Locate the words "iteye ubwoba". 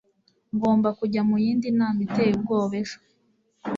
2.05-2.73